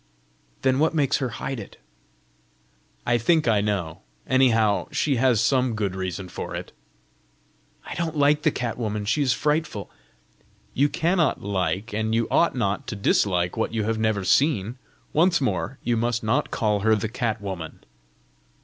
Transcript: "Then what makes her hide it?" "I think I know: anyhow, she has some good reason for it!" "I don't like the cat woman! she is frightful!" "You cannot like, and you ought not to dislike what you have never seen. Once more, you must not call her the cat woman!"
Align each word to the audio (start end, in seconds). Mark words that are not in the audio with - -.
"Then 0.63 0.79
what 0.79 0.95
makes 0.95 1.17
her 1.17 1.29
hide 1.29 1.59
it?" 1.59 1.79
"I 3.05 3.19
think 3.19 3.47
I 3.47 3.61
know: 3.61 3.99
anyhow, 4.25 4.87
she 4.89 5.17
has 5.17 5.39
some 5.41 5.75
good 5.75 5.93
reason 5.95 6.27
for 6.27 6.55
it!" 6.55 6.71
"I 7.85 7.93
don't 7.93 8.17
like 8.17 8.41
the 8.41 8.49
cat 8.49 8.79
woman! 8.79 9.05
she 9.05 9.21
is 9.21 9.33
frightful!" 9.33 9.91
"You 10.73 10.89
cannot 10.89 11.43
like, 11.43 11.93
and 11.93 12.15
you 12.15 12.27
ought 12.31 12.55
not 12.55 12.87
to 12.87 12.95
dislike 12.95 13.55
what 13.55 13.75
you 13.75 13.83
have 13.83 13.99
never 13.99 14.23
seen. 14.23 14.79
Once 15.13 15.39
more, 15.39 15.77
you 15.83 15.95
must 15.95 16.23
not 16.23 16.49
call 16.49 16.79
her 16.79 16.95
the 16.95 17.07
cat 17.07 17.39
woman!" 17.39 17.83